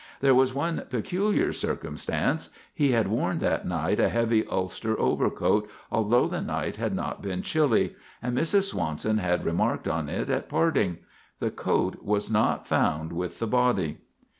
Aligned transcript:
There 0.19 0.33
was 0.33 0.51
one 0.51 0.83
peculiar 0.89 1.53
circumstance. 1.53 2.49
He 2.73 2.89
had 2.93 3.07
worn 3.07 3.37
that 3.37 3.67
night 3.67 3.99
a 3.99 4.09
heavy 4.09 4.43
ulster 4.47 4.99
overcoat, 4.99 5.69
although 5.91 6.27
the 6.27 6.41
night 6.41 6.77
had 6.77 6.95
not 6.95 7.21
been 7.21 7.43
chilly, 7.43 7.95
and 8.19 8.35
Mrs. 8.35 8.63
Swanson 8.71 9.19
had 9.19 9.45
remarked 9.45 9.87
on 9.87 10.09
it 10.09 10.27
at 10.31 10.49
parting. 10.49 10.97
The 11.39 11.51
coat 11.51 12.01
was 12.03 12.31
not 12.31 12.67
found 12.67 13.13
with 13.13 13.37
the 13.37 13.45
body. 13.45 13.99